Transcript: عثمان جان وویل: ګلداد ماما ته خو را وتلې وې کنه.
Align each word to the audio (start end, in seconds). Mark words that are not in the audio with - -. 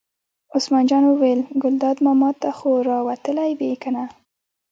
عثمان 0.55 0.83
جان 0.89 1.03
وویل: 1.07 1.39
ګلداد 1.61 1.97
ماما 2.05 2.29
ته 2.41 2.49
خو 2.57 2.71
را 2.87 2.97
وتلې 3.07 3.49
وې 3.59 3.71
کنه. 3.83 4.03